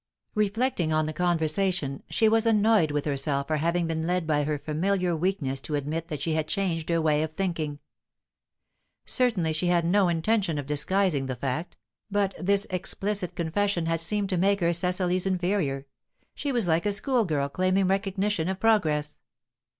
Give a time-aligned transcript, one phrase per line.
[0.33, 4.57] Reflecting on the conversation, she was annoyed with herself for having been led by her
[4.57, 7.77] familiar weakness to admit that she had changed her way of thinking.
[9.05, 11.77] Certainly she had no intention of disguising the fact,
[12.09, 15.85] but this explicit confession had seemed to make her Cecily's inferior;
[16.33, 19.19] she was like a school girl claiming recognition of progress.